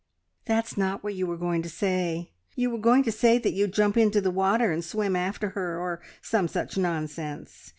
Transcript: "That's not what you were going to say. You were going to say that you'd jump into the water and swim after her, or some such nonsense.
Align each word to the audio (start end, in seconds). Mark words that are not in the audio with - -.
"That's 0.45 0.77
not 0.77 1.03
what 1.03 1.13
you 1.13 1.27
were 1.27 1.37
going 1.37 1.61
to 1.61 1.69
say. 1.69 2.31
You 2.55 2.71
were 2.71 2.79
going 2.79 3.03
to 3.03 3.11
say 3.11 3.37
that 3.37 3.51
you'd 3.53 3.71
jump 3.75 3.97
into 3.97 4.19
the 4.19 4.31
water 4.31 4.71
and 4.71 4.83
swim 4.83 5.15
after 5.15 5.49
her, 5.49 5.79
or 5.79 6.01
some 6.23 6.47
such 6.47 6.75
nonsense. 6.75 7.69